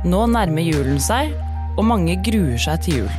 [0.00, 1.34] Nå nærmer julen seg,
[1.76, 3.16] og mange gruer seg til jul.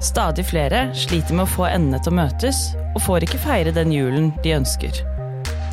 [0.00, 2.60] Stadig flere sliter med å få endene til å møtes,
[2.94, 5.02] og får ikke feire den julen de ønsker.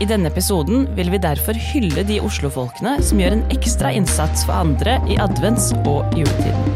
[0.04, 4.60] I denne episoden vil vi derfor hylle de oslofolkene som gjør en ekstra innsats for
[4.60, 6.76] andre i advents- og juletiden.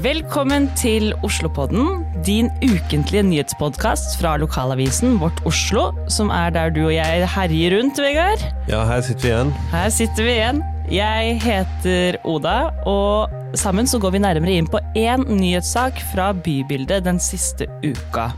[0.00, 6.94] Velkommen til Oslopodden, din ukentlige nyhetspodkast fra lokalavisen Vårt Oslo, som er der du og
[6.94, 8.42] jeg herjer rundt, Vegard.
[8.68, 9.52] Ja, her sitter vi igjen.
[9.72, 10.62] Her sitter vi igjen.
[10.90, 12.56] Jeg heter Oda,
[12.88, 18.30] og sammen så går vi nærmere inn på én nyhetssak fra bybildet den siste uka.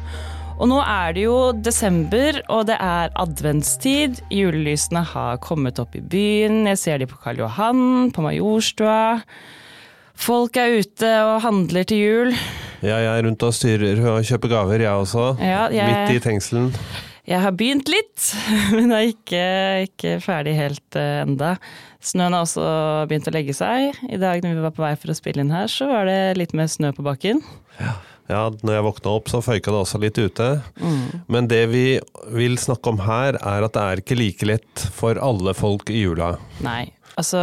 [0.61, 4.21] Og nå er det jo desember, og det er adventstid.
[4.31, 6.69] Julelysene har kommet opp i byen.
[6.71, 9.23] Jeg ser de på Karl Johan, på Majorstua.
[10.15, 12.37] Folk er ute og handler til jul.
[12.83, 15.27] Ja, jeg er rundt og styrer og kjøper gaver, jeg også.
[15.39, 16.73] Ja, jeg- Midt i tengselen.
[17.25, 18.25] Jeg har begynt litt,
[18.75, 19.43] men er ikke,
[19.87, 21.53] ikke ferdig helt uh, enda.
[22.03, 22.65] Snøen har også
[23.07, 23.95] begynt å legge seg.
[24.11, 26.17] I dag når vi var på vei for å spille inn her, så var det
[26.41, 27.39] litt mer snø på bakken.
[27.79, 30.49] Ja, når jeg våkna opp, så føyka det også litt ute.
[31.31, 31.85] Men det vi
[32.35, 36.03] vil snakke om her, er at det er ikke like lett for alle folk i
[36.03, 36.33] jula.
[36.65, 36.89] Nei.
[37.21, 37.41] Altså,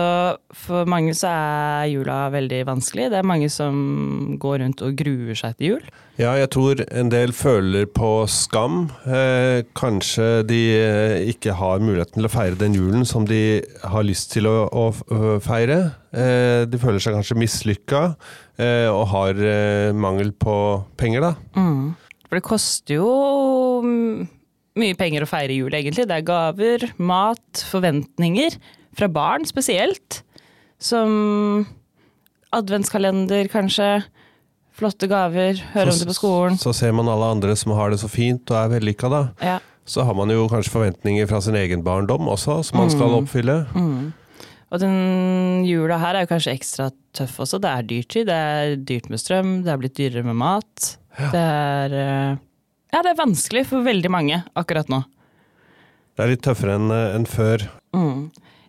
[0.56, 3.10] for mange så er jula veldig vanskelig.
[3.14, 5.84] Det er mange som går rundt og gruer seg til jul.
[6.20, 8.90] Ja, jeg tror en del føler på skam.
[9.06, 14.08] Eh, kanskje de eh, ikke har muligheten til å feire den julen som de har
[14.08, 14.90] lyst til å, å,
[15.46, 15.80] feire.
[16.12, 18.04] Eh, de føler seg kanskje mislykka
[18.58, 20.58] eh, og har eh, mangel på
[21.00, 21.62] penger, da.
[22.30, 23.14] For det koster jo
[23.86, 24.28] mm,
[24.82, 26.10] mye penger å feire jul, egentlig.
[26.10, 28.60] Det er gaver, mat, forventninger.
[28.98, 30.22] Fra barn spesielt.
[30.80, 31.66] Som
[32.56, 33.90] adventskalender, kanskje.
[34.80, 35.60] Flotte gaver.
[35.74, 36.60] Hører om det på skolen.
[36.60, 39.22] Så ser man alle andre som har det så fint og er vellykka, da.
[39.44, 39.58] Ja.
[39.90, 43.58] Så har man jo kanskje forventninger fra sin egen barndom også, som man skal oppfylle.
[44.70, 47.58] Og den jula her er jo kanskje ekstra tøff også.
[47.62, 48.28] Det er dyrtid.
[48.30, 50.92] Det er dyrt med strøm, det er blitt dyrere med mat.
[51.18, 52.38] Det er eh,
[52.94, 55.02] Ja, det er vanskelig for veldig mange akkurat nå.
[56.16, 57.66] Det er litt tøffere enn en før.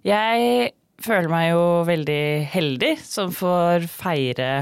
[0.07, 2.23] Jeg føler meg jo veldig
[2.53, 4.53] heldig som får feire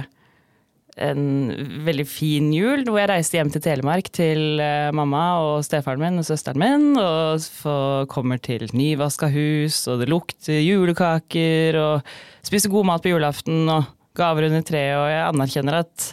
[0.99, 1.53] en
[1.87, 6.19] veldig fin jul, hvor jeg reiste hjem til Telemark til eh, mamma og stefaren min
[6.21, 12.11] og søsteren min, og kommer til nyvaska hus, og det lukter julekaker, og
[12.47, 13.87] spiser god mat på julaften, og
[14.19, 16.11] gaver under treet, og jeg anerkjenner at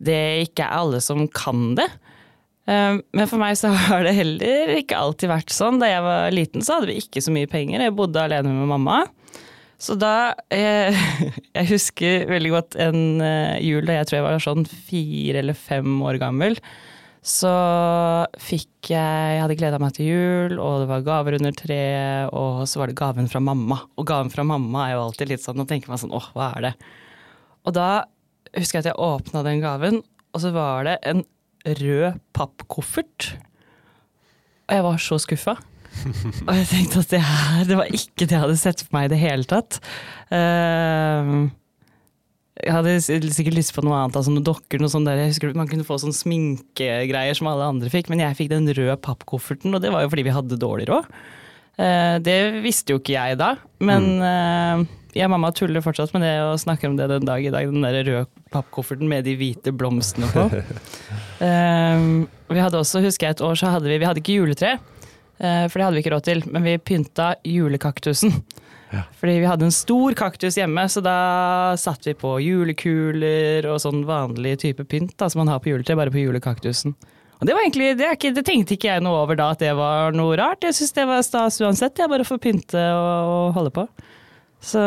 [0.00, 1.88] det ikke er alle som kan det.
[2.68, 5.80] Eh, Men for meg så har det heller ikke alltid vært sånn.
[5.82, 7.80] Da jeg var liten så hadde vi ikke så mye penger.
[7.86, 9.02] Jeg bodde alene med mamma.
[9.80, 10.92] Så da jeg,
[11.56, 15.56] Jeg husker veldig godt en eh, jul da jeg tror jeg var sånn fire eller
[15.56, 16.58] fem år gammel.
[17.20, 17.50] Så
[18.40, 22.62] fikk jeg Jeg hadde gleda meg til jul, og det var gaver under treet, og
[22.68, 23.76] så var det gaven fra mamma.
[24.00, 26.46] Og gaven fra mamma er jo alltid litt sånn, nå tenker man sånn åh, hva
[26.56, 26.72] er det?
[27.68, 27.88] Og da
[28.56, 30.00] husker jeg at jeg åpna den gaven,
[30.32, 31.20] og så var det en
[31.64, 33.34] rød pappkoffert.
[34.68, 35.56] Og jeg var så skuffa.
[36.46, 39.08] Og jeg tenkte at det her, det var ikke det jeg hadde sett for meg
[39.08, 39.80] i det hele tatt.
[40.30, 41.50] Uh,
[42.60, 45.18] jeg hadde sikkert lyst på noe annet, altså noen dokker, noe sånt der.
[45.22, 48.68] Jeg husker Man kunne få sånn sminkegreier som alle andre fikk, men jeg fikk den
[48.68, 51.10] røde pappkofferten, og det var jo fordi vi hadde dårlig råd.
[51.80, 54.82] Uh, det visste jo ikke jeg da, men eh,
[55.14, 57.66] jeg og mamma tuller fortsatt med det og snakker om det den dag i dag.
[57.70, 60.46] Den der røde pappkofferten med de hvite blomstene på.
[61.42, 64.78] um, vi hadde også, husker jeg et år, så hadde vi, vi hadde ikke juletre,
[65.40, 68.34] Uh, for det hadde vi ikke råd til, men vi pynta julekaktusen.
[68.90, 69.06] Ja.
[69.16, 71.14] Fordi vi hadde en stor kaktus hjemme, så da
[71.80, 75.96] satt vi på julekuler og sånn vanlig type pynt da, som man har på juletre,
[75.96, 76.96] bare på julekaktusen.
[77.40, 79.62] Og det var egentlig, det, er ikke, det tenkte ikke jeg noe over da, at
[79.62, 80.66] det var noe rart.
[80.66, 83.86] Jeg syns det var stas uansett, jeg bare får pynte og, og holde på.
[84.60, 84.80] Så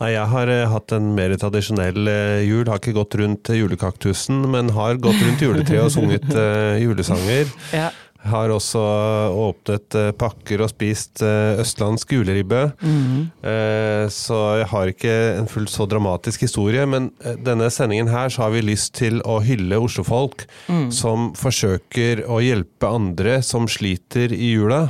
[0.00, 2.64] Nei, jeg har eh, hatt en mer tradisjonell eh, jul.
[2.70, 7.50] Har ikke gått rundt julekaktusen, men har gått rundt juletreet og sunget eh, julesanger.
[7.76, 7.90] ja.
[8.20, 8.80] Har også
[9.32, 12.66] åpnet pakker og spist østlandsk juleribbe.
[13.40, 17.08] Eh, Så jeg har ikke en fullt så dramatisk historie, men
[17.40, 20.44] denne sendingen her så har vi lyst til å hylle oslofolk
[20.92, 24.82] som forsøker å hjelpe andre som sliter i jula.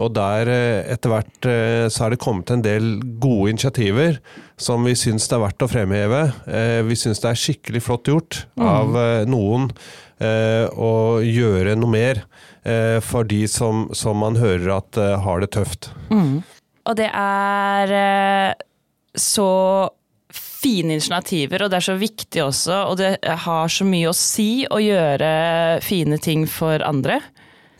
[0.00, 4.20] Og der eh, etter hvert eh, så er det kommet en del gode initiativer
[4.60, 6.22] som vi syns det er verdt å fremheve.
[6.48, 9.70] Eh, Vi syns det er skikkelig flott gjort av eh, noen
[10.22, 12.20] å gjøre noe mer
[13.02, 15.88] for de som, som man hører at har det tøft.
[16.14, 17.90] Og det er
[19.18, 19.48] så
[20.62, 22.76] fine initiativer, og det er så viktig også.
[22.92, 23.10] Og det
[23.48, 25.32] har så mye å si å gjøre
[25.82, 27.18] fine ting for andre.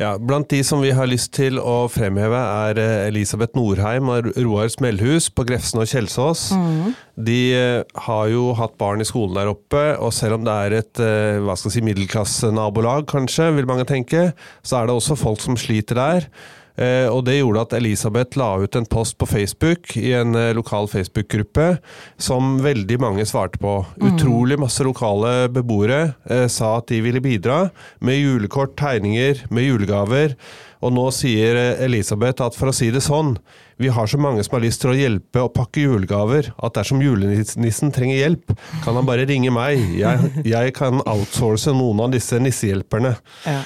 [0.02, 4.32] Ja, Blant de som vi har lyst til å fremheve, er eh, Elisabeth Norheim og
[4.34, 6.48] Roar Smellhus på Grefsen og Kjelsås.
[6.58, 6.94] Mm.
[7.28, 10.76] De eh, har jo hatt barn i skolen der oppe, og selv om det er
[10.80, 14.32] et eh, hva skal si, middelklassenabolag, kanskje, vil mange tenke,
[14.66, 16.28] så er det også folk som sliter der.
[16.76, 20.52] Eh, og det gjorde at Elisabeth la ut en post på Facebook i en eh,
[20.56, 21.68] lokal Facebook-gruppe
[22.16, 23.78] som veldig mange svarte på.
[23.98, 24.06] Mm.
[24.08, 27.66] Utrolig masse lokale beboere eh, sa at de ville bidra
[28.00, 30.38] med julekort, tegninger, med julegaver.
[30.82, 31.54] Og nå sier
[31.84, 33.36] Elisabeth at for å si det sånn,
[33.78, 37.02] vi har så mange som har lyst til å hjelpe og pakke julegaver, at dersom
[37.02, 39.78] julenissen trenger hjelp, kan han bare ringe meg.
[39.98, 43.14] Jeg, jeg kan outsource noen av disse nissehjelperne.
[43.46, 43.62] Ja.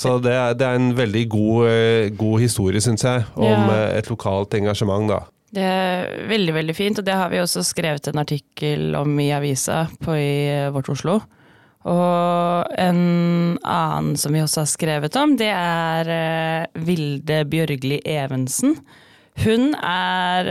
[0.00, 3.58] Så det er, det er, en veldig god, eh, god historie, syns jeg, om ja.
[3.74, 5.20] Eh, et lokalt engasjement, da.
[5.50, 9.32] Det er veldig, veldig fint, og det har vi også skrevet en artikkel om i
[9.34, 11.18] avisa på i eh, Vårt Oslo.
[11.90, 13.02] Og en
[13.64, 18.76] annen som vi også har skrevet om, det er Vilde Bjørgli Evensen.
[19.40, 20.50] Hun er,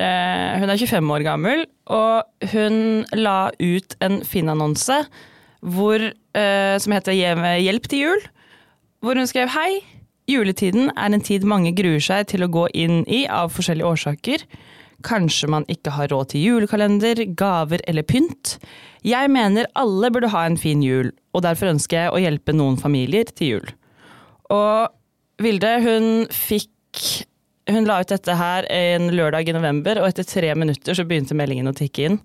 [0.57, 5.03] hun er 25 år gammel, og hun la ut en Finn-annonse
[5.61, 8.27] som heter 'Hjelp til jul'
[9.03, 9.79] hvor hun skrev hei.
[10.29, 14.45] Juletiden er en tid mange gruer seg til å gå inn i av forskjellige årsaker.
[15.05, 18.57] Kanskje man ikke har råd til julekalender, gaver eller pynt.
[19.07, 22.77] Jeg mener alle burde ha en fin jul, og derfor ønsker jeg å hjelpe noen
[22.77, 23.73] familier til jul.
[24.53, 24.95] Og
[25.39, 27.25] Vilde, hun fikk
[27.69, 31.35] Hun la ut dette her en lørdag i november, og etter tre minutter så begynte
[31.37, 32.15] meldingen å tikke inn.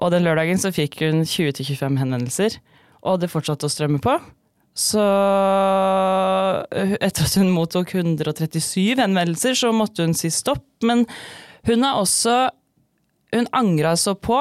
[0.00, 2.56] Og den lørdagen så fikk hun 20-25 henvendelser,
[3.04, 4.14] og det fortsatte å strømme på.
[4.76, 5.02] Så
[6.76, 10.66] etter at hun mottok 137 henvendelser, så måtte hun si stopp.
[10.84, 11.06] Men
[11.66, 12.46] hun har også
[13.34, 14.36] Hun angra så på,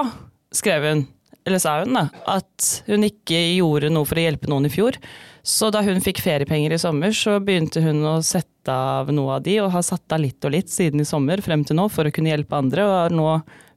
[0.54, 1.00] skrev hun,
[1.44, 5.00] eller sa hun, da, at hun ikke gjorde noe for å hjelpe noen i fjor.
[5.42, 9.44] Så da hun fikk feriepenger i sommer, så begynte hun å sette av noe av
[9.44, 12.08] de, og har satt av litt og litt siden i sommer frem til nå for
[12.08, 13.28] å kunne hjelpe andre, og har nå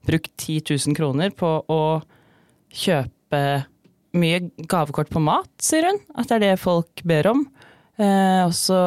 [0.06, 1.82] brukt 10 000 kroner på å
[2.68, 3.42] kjøpe
[4.18, 6.00] mye gavekort på mat, sier hun.
[6.18, 7.46] At det er det folk ber om.
[7.98, 8.78] Eh, også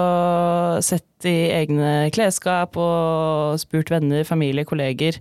[0.86, 5.20] sett i egne klesskap og spurt venner, familie, kolleger.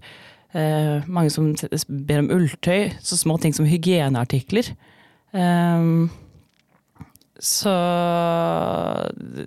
[0.55, 1.53] Eh, mange som
[1.89, 2.91] ber om ulltøy.
[3.03, 4.71] Så små ting som hygieneartikler.
[5.35, 5.87] Eh,
[7.41, 7.73] så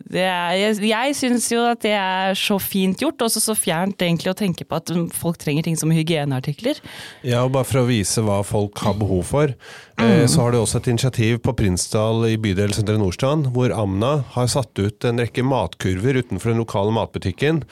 [0.09, 4.31] er, jeg, jeg syns jo at det er så fint gjort, og så fjernt egentlig
[4.31, 6.81] å tenke på at folk trenger ting som hygieneartikler.
[7.21, 9.53] Ja, og bare for å vise hva folk har behov for,
[9.99, 10.27] mm.
[10.31, 14.49] så har det også et initiativ på Prinsdal i bydel Søndre Nordstrand, hvor Amna har
[14.51, 17.63] satt ut en rekke matkurver utenfor den lokale matbutikken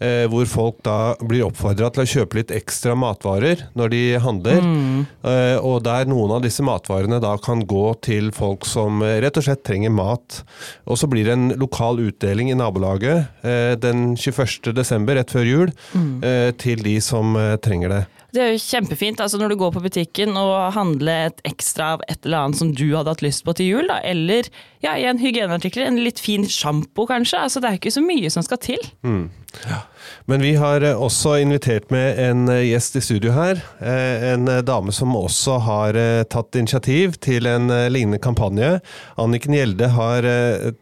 [0.00, 4.60] eh, hvor folk da blir oppfordra til å kjøpe litt ekstra matvarer når de handler.
[4.64, 5.00] Mm.
[5.32, 9.40] Eh, og der noen av disse matvarene da kan gå til folk som eh, rett
[9.40, 10.42] og slett trenger mat.
[10.88, 15.76] Og så blir det en lokal utdeling i nabolaget eh, den 21.12., rett før jul,
[15.94, 16.08] mm.
[16.20, 18.00] Eh, til de som eh, trenger det.
[18.34, 19.20] Det er jo kjempefint.
[19.20, 22.72] altså Når du går på butikken og handler et ekstra av et eller annet som
[22.74, 24.48] du hadde hatt lyst på til jul, da, eller
[24.84, 27.38] ja, i en hygieneartikkel, en litt fin sjampo kanskje.
[27.38, 28.90] altså Det er ikke så mye som skal til.
[29.04, 29.28] Mm.
[29.66, 29.82] Ja.
[30.30, 33.60] Men vi har eh, også invitert med en eh, gjest i studio her.
[33.82, 35.98] Eh, en dame som også har
[36.30, 38.78] tatt initiativ til en lignende kampanje.
[39.20, 40.26] Anniken Gjelde har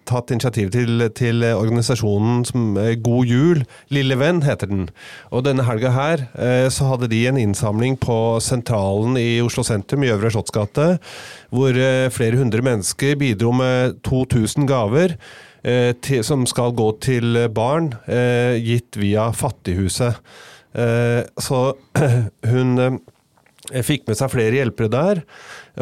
[0.08, 3.62] tatt initiativ til, til organisasjonen som God jul,
[3.94, 4.86] lille venn heter den.
[5.32, 6.24] Og denne helga her
[6.72, 10.88] så hadde de en innsamling på Sentralen i Oslo sentrum, i Øvre Slottsgate,
[11.54, 11.78] hvor
[12.14, 15.16] flere hundre mennesker bidro med 2000 gaver.
[15.66, 20.20] Eh, til, som skal gå til barn, eh, gitt via Fattighuset.
[20.74, 21.74] Eh, så
[22.52, 23.00] hun
[23.84, 25.22] fikk med seg flere hjelpere der.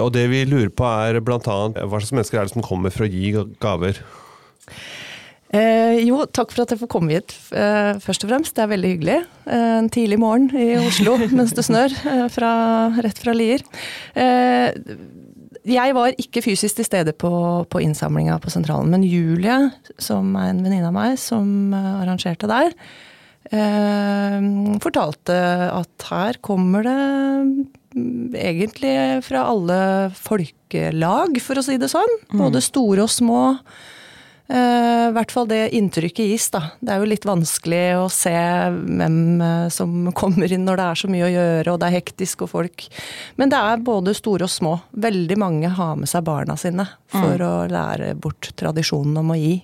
[0.02, 1.38] Og det vi lurer på er bl.a.
[1.38, 4.00] hva slags mennesker er det som kommer for å gi gaver?
[5.56, 8.54] Eh, jo, takk for at jeg får komme hit, eh, først og fremst.
[8.56, 9.18] Det er veldig hyggelig.
[9.46, 11.94] Eh, en tidlig morgen i Oslo mens det snør,
[12.32, 12.50] fra,
[13.04, 13.64] rett fra Lier.
[15.66, 17.30] Jeg var ikke fysisk til stede på,
[17.70, 22.46] på innsamlinga på sentralen, men Julie, som er en venninne av meg, som uh, arrangerte
[22.46, 22.70] der,
[24.82, 25.34] fortalte
[25.70, 26.94] at her kommer det
[27.94, 28.94] mm, egentlig
[29.26, 29.76] fra alle
[30.18, 32.14] folkelag, for å si det sånn.
[32.30, 32.40] Mm.
[32.42, 33.42] Både store og små.
[34.46, 36.60] Uh, I hvert fall det inntrykket gis, da.
[36.78, 41.00] Det er jo litt vanskelig å se hvem uh, som kommer inn når det er
[41.00, 42.84] så mye å gjøre og det er hektisk og folk
[43.40, 44.76] Men det er både store og små.
[44.94, 47.46] Veldig mange har med seg barna sine for mm.
[47.46, 49.56] å lære bort tradisjonen om å gi.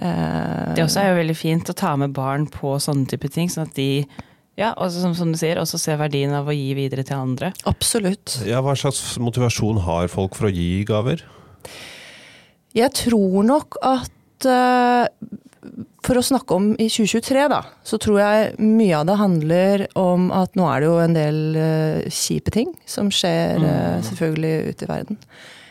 [0.00, 3.52] Uh, det også er jo veldig fint å ta med barn på sånne type ting,
[3.52, 4.06] sånn at de
[4.58, 7.52] Ja, også som, som du sier, også se verdien av å gi videre til andre.
[7.68, 8.40] Absolutt.
[8.48, 11.22] Ja, Hva slags motivasjon har folk for å gi gaver?
[12.78, 15.06] Jeg tror nok at uh,
[16.06, 20.28] for å snakke om i 2023, da, så tror jeg mye av det handler om
[20.34, 24.86] at nå er det jo en del uh, kjipe ting som skjer uh, selvfølgelig ute
[24.86, 25.18] i verden.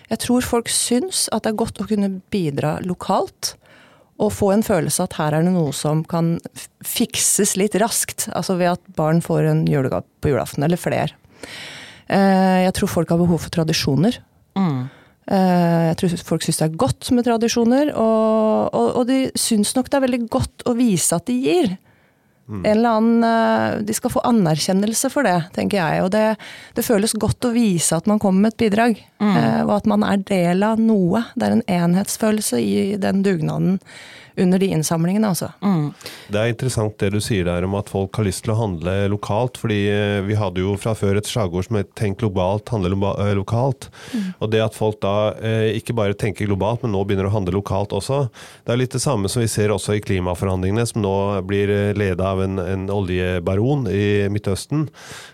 [0.07, 3.55] Jeg tror folk syns at det er godt å kunne bidra lokalt.
[4.17, 6.37] Og få en følelse at her er det noe som kan
[6.81, 8.25] fikses litt raskt.
[8.33, 11.13] Altså ved at barn får en julegave på julaften, eller flere.
[12.09, 14.17] Jeg tror folk har behov for tradisjoner.
[14.57, 14.87] Mm.
[15.27, 19.89] Jeg tror folk syns det er godt med tradisjoner, og, og, og de syns nok
[19.91, 21.73] det er veldig godt å vise at de gir.
[22.47, 22.61] Mm.
[22.61, 26.03] En eller annen, De skal få anerkjennelse for det, tenker jeg.
[26.05, 26.37] Og det,
[26.77, 29.01] det føles godt å vise at man kommer med et bidrag.
[29.19, 29.35] Mm.
[29.65, 31.25] Og at man er del av noe.
[31.35, 33.81] Det er en enhetsfølelse i den dugnaden
[34.37, 35.49] under de innsamlingene, altså.
[35.65, 35.91] Mm.
[36.31, 38.93] Det er interessant det du sier der om at folk har lyst til å handle
[39.11, 39.57] lokalt.
[39.57, 43.33] fordi eh, vi hadde jo fra før et slagord som het 'tenk globalt, handle eh,
[43.37, 43.89] lokalt'.
[44.13, 44.33] Mm.
[44.39, 47.57] Og det at folk da eh, ikke bare tenker globalt, men nå begynner å handle
[47.57, 48.29] lokalt også.
[48.65, 52.31] Det er litt det samme som vi ser også i klimaforhandlingene, som nå blir leda
[52.33, 54.87] av en, en, oljebaron i Midtøsten.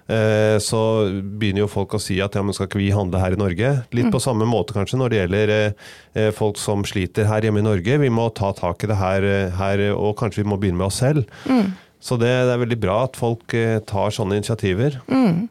[0.08, 3.36] Eh, så begynner jo folk å si at ja, men skal ikke vi handle her
[3.36, 3.72] i Norge?
[3.96, 4.14] Litt mm.
[4.14, 8.00] på samme måte kanskje når det gjelder eh, folk som sliter her hjemme i Norge.
[8.02, 10.80] Vi må ta tak i det det her, eh, her, og kanskje vi må begynne
[10.80, 11.26] med oss selv.
[11.50, 11.74] Mm.
[12.04, 15.00] Så det, det, er veldig bra at folk eh, tar sånne initiativer.
[15.08, 15.46] Mm.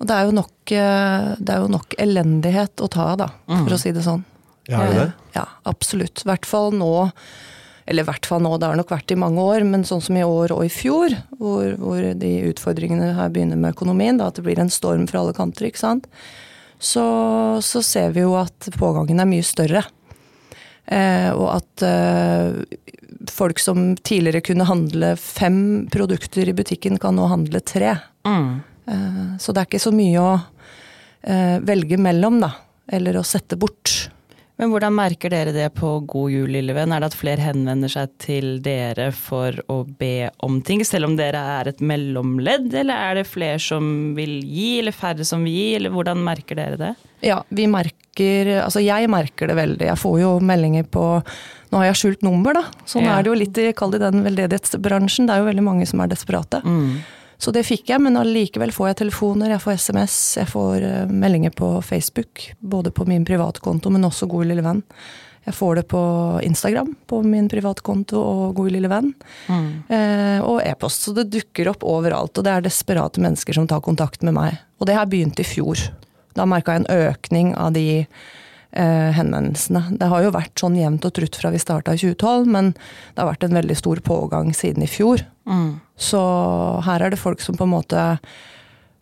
[0.00, 3.74] Og det er, nok, eh, det er, jo nok, elendighet å ta, da, for mm.
[3.74, 4.22] å si det sånn.
[4.70, 5.10] Ja, er det det?
[5.36, 6.22] Ja, absolutt.
[6.24, 6.92] I hvert fall nå.
[7.84, 10.16] Eller i hvert fall nå, det har nok vært i mange år, men sånn som
[10.16, 14.38] i år og i fjor, hvor, hvor de utfordringene her begynner med økonomien, da, at
[14.38, 16.08] det blir en storm fra alle kanter, ikke sant.
[16.80, 17.04] Så,
[17.64, 19.84] så ser vi jo at pågangen er mye større.
[20.86, 22.58] Eh, og at eh,
[23.32, 27.94] folk som tidligere kunne handle fem produkter i butikken, kan nå handle tre.
[28.28, 28.50] Mm.
[28.86, 30.34] Eh, så det er ikke så mye å
[31.64, 32.50] velge mellom, da.
[32.92, 34.10] Eller å sette bort.
[34.60, 36.92] Men hvordan merker dere det på God jul, lille venn?
[36.94, 41.16] Er det at flere henvender seg til dere for å be om ting, selv om
[41.18, 42.68] dere er et mellomledd?
[42.84, 46.60] Eller er det flere som vil gi, eller færre som vil gi, eller hvordan merker
[46.60, 46.92] dere det?
[47.24, 49.88] Ja, vi merker Altså jeg merker det veldig.
[49.88, 51.02] Jeg får jo meldinger på
[51.72, 52.62] Nå har jeg skjult nummer, da.
[52.86, 53.16] Sånn ja.
[53.16, 55.26] er det jo litt i, kall det den veldedighetsbransjen.
[55.26, 56.60] Det er jo veldig mange som er desperate.
[56.62, 57.00] Mm.
[57.38, 61.12] Så det fikk jeg, men allikevel får jeg telefoner, jeg får SMS, jeg får uh,
[61.12, 62.48] meldinger på Facebook.
[62.60, 64.82] Både på min privatkonto, men også God lille venn.
[65.44, 66.00] Jeg får det på
[66.42, 69.10] Instagram, på min privatkonto og God lille venn.
[69.48, 69.66] Mm.
[69.92, 71.04] Eh, og e-post.
[71.04, 72.32] Så det dukker opp overalt.
[72.38, 74.56] Og det er desperate mennesker som tar kontakt med meg.
[74.80, 75.82] Og det har begynt i fjor.
[76.34, 78.32] Da merka jeg en økning av de eh,
[78.74, 79.84] henvendelsene.
[80.00, 83.22] Det har jo vært sånn jevnt og trutt fra vi starta i 2012, men det
[83.22, 85.22] har vært en veldig stor pågang siden i fjor.
[85.46, 85.76] Mm.
[85.94, 86.20] Så
[86.86, 88.02] her er det folk som på en måte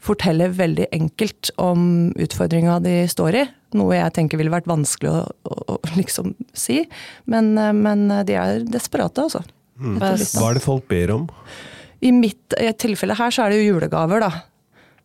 [0.03, 3.45] forteller veldig enkelt om utfordringa de står i.
[3.79, 6.83] Noe jeg tenker ville vært vanskelig å, å, å liksom si.
[7.31, 9.45] Men, eh, men, de er desperate, altså.
[9.79, 10.01] Mm.
[10.03, 11.29] Hva er det folk ber om?
[12.03, 14.33] I mitt tilfelle her så er det jo julegaver, da.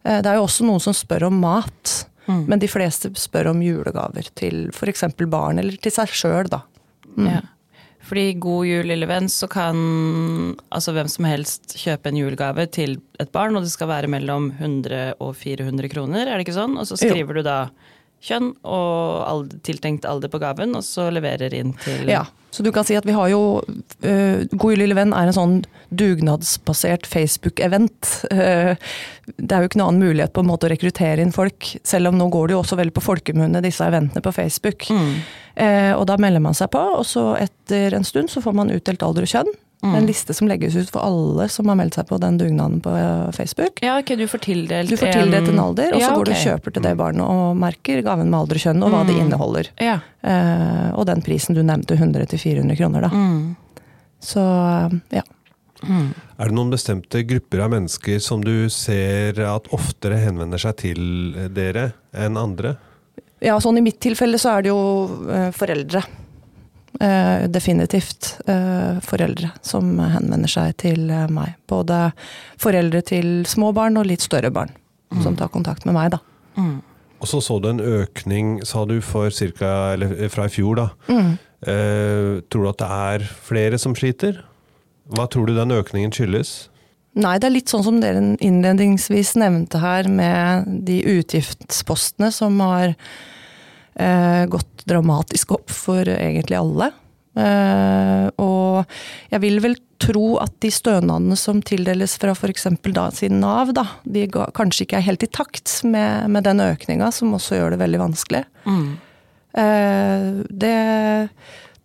[0.03, 1.99] Eh, det er jo også noen som spør om mat.
[2.27, 2.45] Mm.
[2.51, 5.05] Men de fleste spør om julegaver til f.eks.
[5.31, 6.63] barn, eller til seg sjøl, da.
[7.15, 7.29] Mm.
[7.29, 7.43] Ja.
[8.07, 9.77] Fordi god jul, lille venn, så kan
[10.71, 14.53] altså hvem som helst kjøpe en julegave til et barn, og det skal være mellom
[14.55, 16.77] 100 og 400 kroner, er det ikke sånn?
[16.79, 17.41] Og så skriver jo.
[17.41, 17.59] du da
[18.23, 22.71] kjønn og alder, tiltenkt alder på gaven, og så leverer inn til Ja, så du
[22.73, 25.57] kan si at vi har jo uh, God jul, lille venn er en sånn
[25.93, 28.13] dugnadsbasert Facebook-event.
[28.31, 28.73] Uh,
[29.37, 32.11] det er jo ikke noen annen mulighet på en måte å rekruttere inn folk, selv
[32.11, 34.89] om nå går det jo også veldig på folkemunne, disse eventene på Facebook.
[34.89, 35.13] Mm.
[35.57, 38.73] Uh, og da melder man seg på, og så etter en stund så får man
[38.73, 39.55] utdelt alder og kjønn.
[39.83, 39.95] Mm.
[39.95, 42.95] En liste som legges ut for alle som har meldt seg på den dugnaden på
[42.97, 43.77] eh, Facebook.
[43.85, 46.33] Ja, ok, Du får tildelt Du får tildelt en alder, og så ja, går okay.
[46.33, 49.03] du og kjøper til det barnet og merker gaven med alder og kjønn, og hva
[49.03, 49.11] mm.
[49.11, 49.71] det inneholder.
[49.85, 49.99] Ja.
[50.25, 53.13] Eh, og den prisen du nevnte, 100-400 kroner, da.
[53.13, 53.87] Mm.
[54.25, 54.43] Så
[55.13, 55.23] ja.
[55.85, 56.09] Mm.
[56.41, 61.01] Er det noen bestemte grupper av mennesker som du ser at oftere henvender seg til
[61.53, 62.79] dere enn andre?
[63.45, 64.81] Ja, sånn i mitt tilfelle så er det jo
[65.29, 66.01] eh, foreldre.
[66.97, 71.53] Uh, definitivt uh, foreldre som henvender seg til uh, meg.
[71.69, 72.07] Både
[72.57, 74.71] foreldre til små barn og litt større barn
[75.13, 75.19] mm.
[75.21, 76.21] som tar kontakt med meg, da.
[76.57, 76.79] Mm.
[77.21, 80.87] Og så så du en økning, sa du, for cirka, eller fra i fjor, da.
[81.09, 81.37] Mm.
[82.45, 84.43] tror du at det er flere som sliter?
[85.09, 86.67] Hva tror du den økningen skyldes?
[87.17, 92.91] Nei, det er litt sånn som dere innledningsvis nevnte her, med de utgiftspostene som har
[92.93, 92.97] eh,
[93.97, 96.91] gått dramatisk opp for egentlig alle.
[97.37, 98.87] Eh, og
[99.29, 102.67] jeg vil vel tro at de stønadene som tildeles fra f.eks.
[102.93, 106.61] da siden Nav, da, de ga, kanskje ikke er helt i takt med, med den
[106.63, 108.43] økninga, som også gjør det veldig vanskelig.
[108.65, 108.87] Mm.
[109.57, 110.77] Eh, det,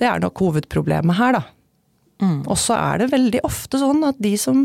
[0.00, 1.44] det er nok hovedproblemet her, da.
[2.22, 2.40] Mm.
[2.46, 4.64] Og så er det veldig ofte sånn at de som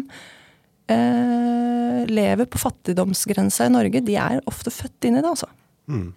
[0.94, 5.50] eh, lever på fattigdomsgrensa i Norge, de er ofte født inn i det, altså.
[5.92, 6.12] Mm.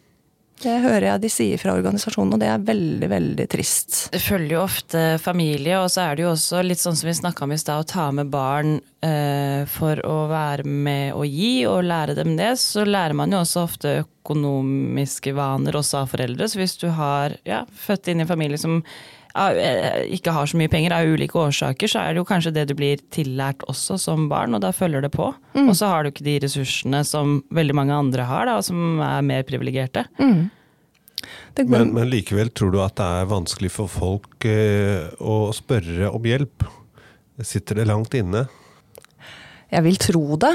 [0.61, 3.99] Det hører jeg de sier fra organisasjonen, og det er veldig, veldig trist.
[4.12, 7.17] Det følger jo ofte familie, og så er det jo også litt sånn som vi
[7.17, 8.75] snakka om i stad, å ta med barn
[9.07, 12.52] eh, for å være med og gi og lære dem det.
[12.61, 16.50] Så lærer man jo også ofte økonomiske vaner også av foreldre.
[16.50, 18.83] Så hvis du har ja, født inn i en familie som
[19.30, 22.75] ikke har så mye penger av ulike årsaker, så er det jo kanskje det du
[22.78, 25.28] blir tillært også som barn, og da følger det på.
[25.54, 25.68] Mm.
[25.68, 29.22] Og så har du ikke de ressursene som veldig mange andre har, da, som er
[29.26, 30.06] mer privilegerte.
[30.18, 30.50] Mm.
[31.68, 36.26] Men, men likevel tror du at det er vanskelig for folk eh, å spørre om
[36.26, 36.64] hjelp?
[37.40, 38.46] Sitter det langt inne?
[39.70, 40.54] Jeg vil tro det.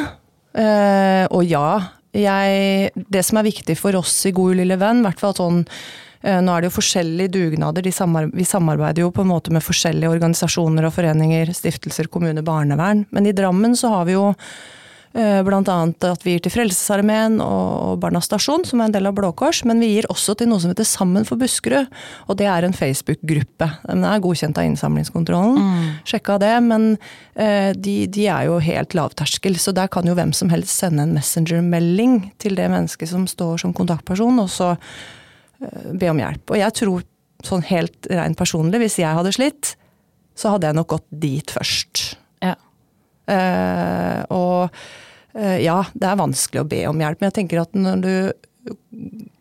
[0.59, 1.69] Eh, og ja.
[2.15, 5.63] Jeg, det som er viktig for oss i God lille venn, i hvert fall sånn
[5.65, 7.85] eh, nå er det jo forskjellige dugnader.
[7.93, 13.05] Samar vi samarbeider jo på en måte med forskjellige organisasjoner og foreninger, stiftelser, kommune, barnevern.
[13.13, 14.31] Men i Drammen så har vi jo
[15.15, 15.43] bl.a.
[15.47, 19.15] blant annet at vi gir til Frelsesarmeen og Barnas Stasjon, som er en del av
[19.15, 19.61] Blå Kors.
[19.67, 21.87] Men vi gir også til noe som heter Sammen for Buskerud.
[22.27, 23.69] Og det er en Facebook-gruppe.
[23.85, 25.59] Den er godkjent av Innsamlingskontrollen.
[25.61, 25.89] Mm.
[26.09, 26.87] Sjekka det, men
[27.33, 29.55] eh, de, de er jo helt lavterskel.
[29.61, 33.63] Så der kan jo hvem som helst sende en messenger-melding til det mennesket som står
[33.63, 34.97] som kontaktperson, og så eh,
[35.93, 36.51] be om hjelp.
[36.51, 37.05] Og jeg tror
[37.45, 39.75] sånn helt rent personlig, hvis jeg hadde slitt,
[40.35, 42.05] så hadde jeg nok gått dit først.
[42.43, 42.55] Ja.
[43.25, 44.75] Uh, og
[45.37, 48.15] uh, ja, det er vanskelig å be om hjelp, men jeg tenker at når du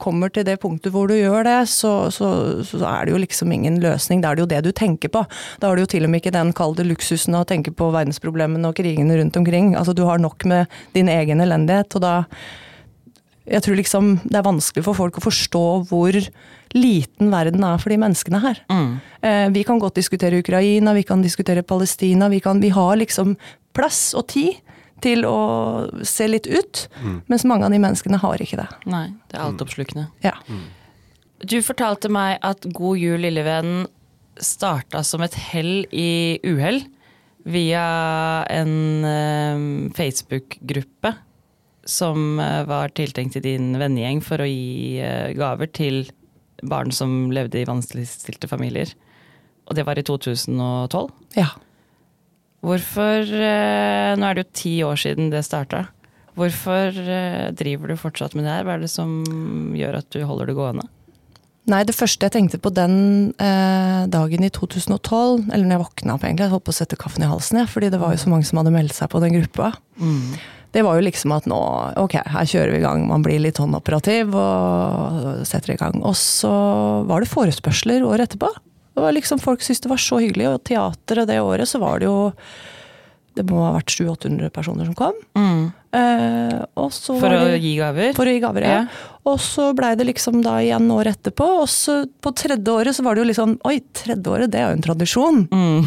[0.02, 2.28] kommer til det punktet hvor du gjør det, så, så,
[2.66, 4.21] så er det jo liksom ingen løsning.
[4.21, 5.23] Da er det jo det du tenker på.
[5.61, 8.68] Da har du jo til og med ikke den kalde luksusen å tenke på verdensproblemene
[8.68, 9.73] og krigene rundt omkring.
[9.80, 12.14] Altså du har nok med din egen elendighet, og da
[13.44, 16.16] Jeg tror liksom det er vanskelig for folk å forstå hvor
[16.74, 18.60] liten verden er for de menneskene her.
[18.72, 18.92] Mm.
[19.20, 22.30] Eh, vi kan godt diskutere Ukraina, vi kan diskutere Palestina.
[22.32, 23.36] Vi, kan, vi har liksom
[23.76, 24.62] plass og tid
[25.04, 25.36] til å
[26.06, 26.86] se litt ut,
[27.28, 28.69] mens mange av de menneskene har ikke det.
[28.88, 30.06] Nei, det er altoppslukende.
[30.25, 30.32] Ja.
[31.45, 33.84] Du fortalte meg at God jul, lille venn
[34.40, 36.80] starta som et hell i uhell
[37.45, 37.84] via
[38.49, 39.64] en eh,
[39.95, 41.12] Facebook-gruppe
[41.88, 46.04] som eh, var tiltenkt i din vennegjeng for å gi eh, gaver til
[46.64, 48.92] barn som levde i vanskeligstilte familier.
[49.68, 51.06] Og det var i 2012.
[51.40, 51.52] ja.
[52.64, 55.82] Hvorfor eh, Nå er det jo ti år siden det starta.
[56.34, 56.97] Hvorfor
[57.54, 58.64] driver du fortsatt med det her?
[58.66, 60.86] Hva er det som gjør at du holder det gående?
[61.70, 62.97] Nei, det første jeg tenkte på den
[63.40, 66.99] eh, dagen i 2012, eller når jeg våkna opp egentlig, jeg holdt på å sette
[67.00, 69.23] kaffen i halsen, jeg, fordi det var jo så mange som hadde meldt seg på
[69.25, 69.70] den gruppa.
[70.75, 71.58] Det var jo liksom at nå,
[72.02, 76.00] ok, her kjører vi i gang, man blir litt sånn operativ og setter i gang.
[76.02, 76.50] Og så
[77.06, 78.50] var det forespørsler året etterpå.
[78.95, 82.02] Det var liksom, Folk syntes det var så hyggelig, og teateret det året så var
[82.02, 82.32] det jo
[83.34, 85.17] Det må ha vært 700-800 personer som kom.
[85.34, 85.83] Så
[87.21, 88.15] For var å det, gi gaver?
[88.17, 88.78] for å gi gaver, ja.
[88.83, 89.11] Ja.
[89.25, 93.04] Og så blei det liksom da igjen år etterpå, og så på tredje året så
[93.07, 95.39] var det jo liksom Oi, tredje året, det er jo en tradisjon.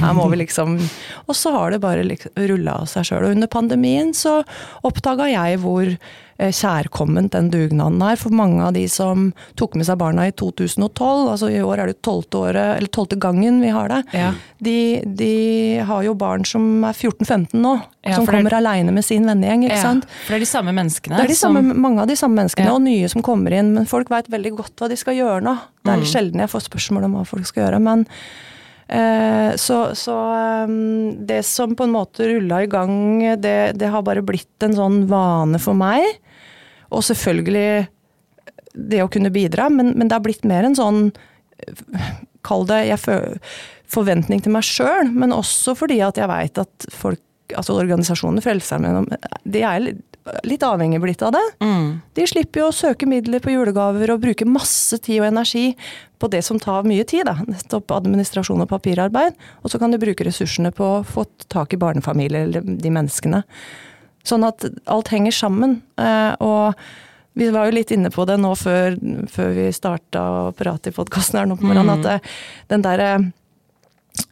[0.01, 0.77] Her må vi liksom
[1.27, 3.27] Og så har det bare liksom rulla av seg sjøl.
[3.27, 4.39] Og under pandemien så
[4.87, 5.91] oppdaga jeg hvor
[6.39, 8.15] eh, kjærkomment den dugnaden er.
[8.15, 11.91] For mange av de som tok med seg barna i 2012, altså i år er
[11.91, 14.33] det tolvte året, eller tolvte gangen vi har det, Ja.
[14.61, 17.75] de, de har jo barn som er 14-15 nå,
[18.07, 18.57] Ja, som kommer er...
[18.61, 20.05] aleine med sin vennegjeng, ikke Ja, sant.
[20.25, 21.17] For det er de samme menneskene?
[21.17, 23.73] Det er de som- mange av de samme menneskene, og nye som kommer inn.
[23.73, 25.57] Men folk veit veldig godt hva de skal gjøre nå.
[25.83, 26.13] Det er litt Mm.
[26.15, 27.81] sjelden jeg får spørsmål om hva folk skal gjøre.
[27.81, 28.05] Men
[28.89, 30.15] eh, så, så
[30.63, 30.67] eh,
[31.27, 35.01] det som på en måte rulla i gang, det, det har bare blitt en sånn
[35.09, 36.05] vane for meg.
[36.93, 37.87] Og selvfølgelig
[38.77, 41.09] det å kunne bidra, men, men det har blitt mer en sånn
[42.45, 43.17] Kall det jeg
[43.89, 47.19] forventning til meg sjøl, men også fordi at jeg veit at folk,
[47.57, 49.09] altså organisasjonene Frelsesarmeen,
[49.41, 49.81] de er
[50.47, 51.43] litt avhengig blitt av det.
[51.63, 51.99] Mm.
[52.15, 55.71] De slipper jo å søke midler på julegaver og bruke masse tid og energi
[56.19, 57.37] på det som tar mye tid, da.
[57.47, 59.37] nettopp administrasjon og papirarbeid.
[59.63, 63.43] Og så kan de bruke ressursene på å få tak i barnefamilier eller de menneskene.
[64.27, 65.79] Sånn at alt henger sammen.
[65.97, 66.75] Eh, Og
[67.37, 68.95] vi var jo litt inne på det nå før,
[69.29, 72.31] før vi starta å prate i podkasten her nå på morgenen, at det,
[72.73, 73.11] den derre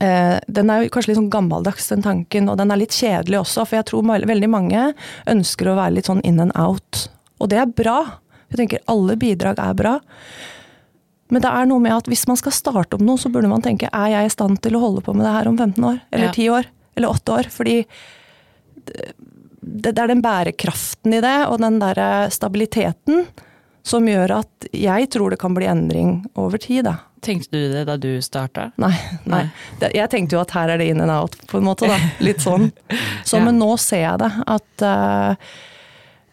[0.01, 3.37] Eh, den er jo kanskje litt sånn gammeldags, den tanken, og den er litt kjedelig
[3.43, 3.67] også.
[3.67, 4.87] For jeg tror veldig mange
[5.29, 7.03] ønsker å være litt sånn in and out.
[7.39, 7.99] Og det er bra.
[8.49, 9.93] Jeg tenker alle bidrag er bra.
[11.29, 13.61] Men det er noe med at hvis man skal starte opp noe, så burde man
[13.61, 16.01] tenke er jeg i stand til å holde på med det her om 15 år?
[16.11, 16.33] Eller Ja.
[16.33, 16.65] 10 år?
[16.97, 17.51] Eller 8 år?
[17.53, 17.77] Fordi
[19.65, 23.25] det, det er den bærekraften i det, og den derre stabiliteten,
[23.85, 26.97] som gjør at jeg tror det kan bli endring over tid, da.
[27.25, 28.69] Tenkte du det da du starta?
[28.81, 28.93] Nei.
[29.29, 29.43] nei.
[29.81, 31.89] Jeg tenkte jo at her er det in and out, på en måte.
[31.89, 32.69] da, Litt sånn.
[33.25, 33.45] Så, Ja.
[33.47, 34.29] Men nå ser jeg det.
[34.45, 35.49] At, eh,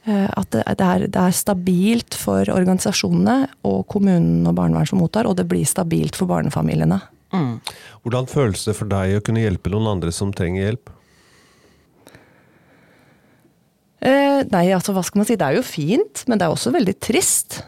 [0.04, 5.28] eh, at det, er, det er stabilt for organisasjonene og kommunen og barnevern som mottar,
[5.28, 7.00] og det blir stabilt for barnefamiliene.
[7.32, 7.54] Mm.
[8.04, 10.92] Hvordan føles det for deg å kunne hjelpe noen andre som trenger hjelp?
[14.02, 15.38] Eh, nei, altså hva skal man si.
[15.38, 17.60] Det er jo fint, men det er også veldig trist.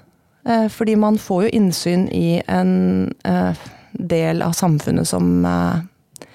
[0.44, 6.26] Eh, fordi man får jo innsyn i en eh, del av samfunnet som eh,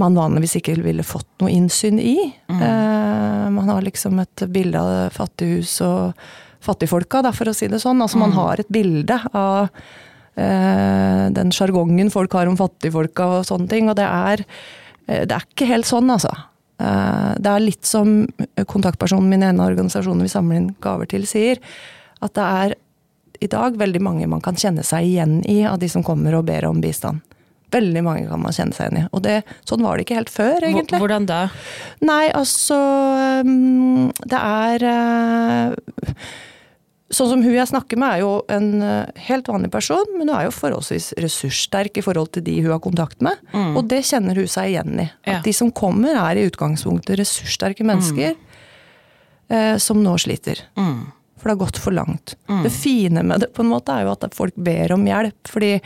[0.00, 2.18] man vanligvis ikke ville fått noe innsyn i.
[2.52, 6.20] Eh, man har liksom et bilde av fattighus og
[6.60, 8.04] fattigfolka, da, for å si det sånn.
[8.04, 9.72] Altså man har et bilde av
[10.36, 13.88] eh, den sjargongen folk har om fattigfolka og sånne ting.
[13.88, 14.44] Og det er,
[15.08, 16.36] det er ikke helt sånn, altså.
[16.80, 18.26] Eh, Det er litt som
[18.66, 21.60] kontaktpersonen min i en av organisasjonene vi samler inn gaver til, sier.
[22.20, 22.74] At det er
[23.40, 26.44] i dag veldig mange man kan kjenne seg igjen i av de som kommer og
[26.48, 27.20] ber om bistand.
[27.72, 29.08] Veldig mange kan man kjenne seg igjen i.
[29.14, 29.38] Og det,
[29.68, 30.98] sånn var det ikke helt før, egentlig.
[31.00, 31.40] Hvordan da?
[32.02, 32.76] Nei, altså
[33.46, 36.16] mm, Det er eh,
[37.10, 40.36] Sånn som hun jeg snakker med, er jo en eh, helt vanlig person, men hun
[40.36, 43.40] er jo forholdsvis ressurssterk i forhold til de hun har kontakt med.
[43.74, 45.08] Og det kjenner hun seg igjen i.
[45.26, 45.40] At Ja.
[45.42, 48.36] de som kommer, er i utgangspunktet ressurssterke mennesker
[49.50, 50.62] eh, som nå sliter.
[50.78, 51.08] Mm.
[51.40, 52.36] For det har gått for langt.
[52.46, 55.48] Det fine med det på en måte er jo at folk ber om hjelp.
[55.48, 55.80] fordi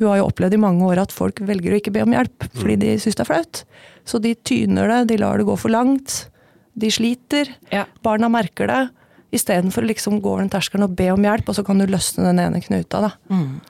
[0.00, 2.46] hun har jo opplevd i mange år at folk velger å ikke be om hjelp
[2.56, 3.64] fordi de syns det er flaut.
[4.08, 6.26] Så de tyner det, de lar det gå for langt.
[6.74, 7.48] De sliter.
[7.70, 7.84] Ja.
[8.02, 8.80] Barna merker det.
[9.32, 11.86] Istedenfor å liksom gå over den terskelen og be om hjelp, og så kan du
[11.86, 13.00] løsne den ene knuta.
[13.00, 13.10] da.
[13.30, 13.60] Mm.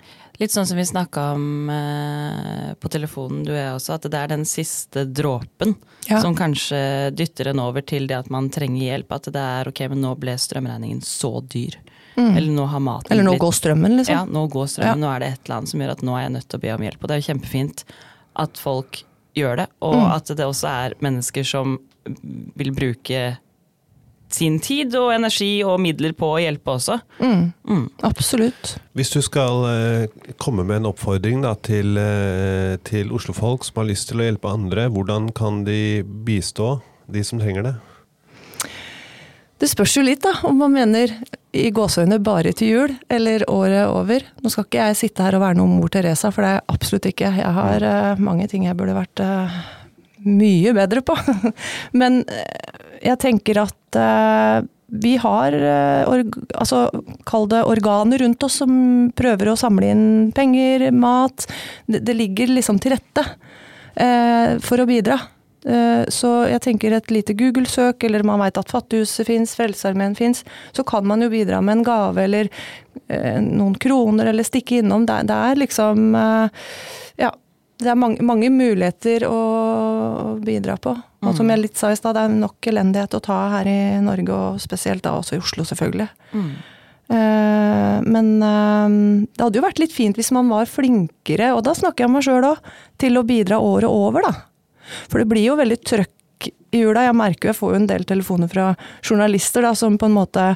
[0.40, 4.30] Litt sånn som vi snakka om eh, på telefonen, du er også, at det er
[4.32, 5.74] den siste dråpen
[6.08, 6.20] Ja.
[6.22, 9.12] som kanskje dytter en over til det at man trenger hjelp.
[9.12, 11.76] At det er ok, men nå ble strømregningen så dyr.
[12.16, 13.12] Eller nå har maten Mm.
[13.12, 14.14] Eller nå blitt går strømmen, liksom.
[14.16, 14.86] Ja, nå går strømmen.
[14.88, 14.94] Ja.
[14.96, 16.62] Nå er det et eller annet som gjør at nå er jeg nødt til å
[16.62, 17.02] be om hjelp.
[17.02, 17.84] Og det er jo kjempefint
[18.36, 19.02] at folk
[19.36, 20.10] gjør det, og Mm.
[20.16, 21.78] at det også er mennesker som
[22.56, 23.38] vil bruke
[24.34, 27.00] sin tid og energi og midler på å hjelpe også.
[27.20, 27.50] Mm.
[27.68, 27.84] Mm.
[28.06, 28.76] Absolutt.
[28.98, 33.90] Hvis du skal eh, komme med en oppfordring da, til, eh, til Oslofolk som har
[33.90, 36.78] lyst til å hjelpe andre, hvordan kan de bistå
[37.10, 37.76] de som trenger det?
[39.60, 41.12] Det spørs jo litt, da, om man mener
[41.52, 44.24] i gåseøyne bare til jul, eller året over.
[44.40, 46.68] Nå skal ikke jeg sitte her og være noen mor Teresa, for det er jeg
[46.76, 47.32] absolutt ikke.
[47.42, 49.58] Jeg har eh, mange ting jeg burde vært eh,
[50.24, 51.16] mye bedre på.
[52.00, 56.22] Men eh, jeg tenker at eh, vi har eh,
[56.58, 56.88] altså,
[57.28, 58.72] kall det organer rundt oss som
[59.16, 61.46] prøver å samle inn penger, mat.
[61.86, 63.26] Det, det ligger liksom til rette
[63.94, 65.20] eh, for å bidra.
[65.64, 70.42] Eh, Så jeg tenker et lite Google-søk, eller man veit at Fattighuset fins, Frelsesarmeen fins,
[70.72, 72.50] så kan man jo bidra med en gave eller
[73.06, 75.06] eh, noen kroner, eller stikke innom.
[75.06, 76.66] Det, det er liksom eh,
[77.20, 77.30] Ja.
[77.80, 79.38] Det er mange, mange muligheter å
[80.44, 80.92] bidra på.
[81.24, 83.80] Og som jeg litt sa i stad, det er nok elendighet å ta her i
[84.04, 86.08] Norge, og spesielt da også i Oslo, selvfølgelig.
[86.32, 86.52] Mm.
[87.10, 91.74] Eh, Men eh, det hadde jo vært litt fint hvis man var flinkere, og da
[91.76, 94.32] snakker jeg om meg sjøl òg, til å bidra året over, da.
[95.10, 97.04] For det blir jo veldig trøkk i jula.
[97.08, 98.70] Jeg merker jo, jeg får jo en del telefoner fra
[99.04, 100.54] journalister da, som på en måte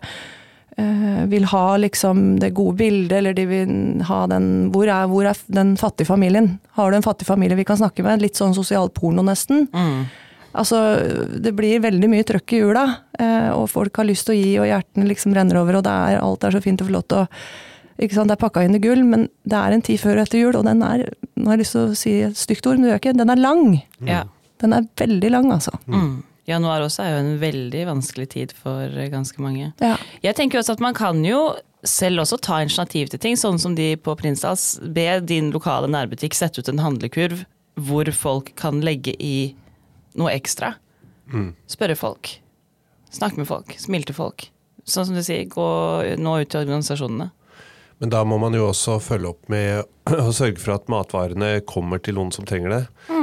[1.31, 5.39] vil ha liksom det gode bildet, eller de vil ha den hvor er, hvor er
[5.55, 6.57] den fattige familien?
[6.75, 8.23] Har du en fattig familie vi kan snakke med?
[8.25, 9.69] Litt sånn sosial porno, nesten.
[9.71, 10.03] Mm.
[10.55, 10.81] Altså,
[11.43, 12.85] det blir veldig mye trøkk i jula,
[13.19, 15.95] eh, og folk har lyst til å gi, og hjertene liksom renner over, og det
[15.95, 18.83] er, alt er så fint og flott, og ikke sant, Det er pakka inn i
[18.83, 21.59] gull, men det er en tid før og etter jul, og den er nå har
[21.59, 23.43] jeg lyst til å si et stygt ord, men det gjør jeg ikke, den er
[23.43, 23.65] lang.
[24.01, 24.31] Mm.
[24.63, 25.75] Den er veldig lang, altså.
[25.91, 26.23] Mm.
[26.49, 29.71] Januar også er jo en veldig vanskelig tid for eh, ganske mange.
[29.81, 29.95] Ja.
[30.25, 31.55] Jeg tenker også at man kan jo
[31.85, 34.79] selv også ta initiativ til ting, sånn som de på Prinsdals.
[34.81, 39.55] Be din lokale nærbutikk sette ut en handlekurv hvor folk kan legge i
[40.19, 40.75] noe ekstra.
[41.71, 42.37] Spørre folk.
[43.15, 43.75] Snakke med folk.
[43.81, 44.49] Smile til folk.
[44.85, 45.69] Sånn som du sier, gå
[46.21, 47.31] nå ut til organisasjonene.
[48.05, 49.87] Men da må man jo også følge opp med
[50.27, 52.81] å sørge for at matvarene kommer til noen som trenger det.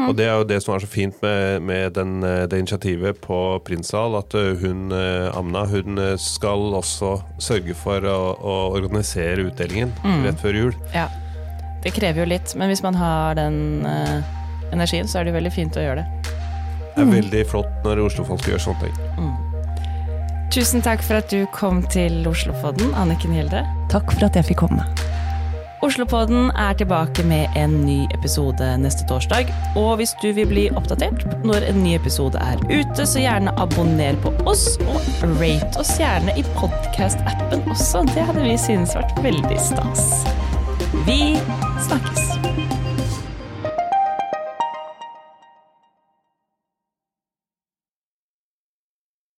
[0.08, 3.20] Og det er jo det som er så fint med, med den, eh, det initiativet
[3.22, 9.46] på Prinsdal, at eh, hun eh, Amna hun skal også sørge for å, å organisere
[9.52, 9.94] utdelingen
[10.26, 10.74] rett før jul.
[10.98, 11.06] Ja.
[11.86, 14.18] Det krever jo litt, men hvis man har den uh,
[14.74, 16.36] energien, så er det jo veldig fint å gjøre det.
[16.92, 19.50] Det er veldig flott når oslofolk gjør sånne ting.
[20.52, 23.62] Tusen takk for at du kom til Oslofodden, Anniken Gjelde.
[23.92, 24.84] Takk for at jeg fikk komme.
[25.82, 29.48] Oslopodden er tilbake med en ny episode neste torsdag.
[29.80, 34.20] Og hvis du vil bli oppdatert når en ny episode er ute, så gjerne abonner
[34.26, 35.00] på oss, og
[35.40, 38.04] rate oss gjerne i podkast-appen også.
[38.12, 40.10] Det hadde vi syntes vært veldig stas.
[41.08, 41.22] Vi
[41.88, 42.71] snakkes.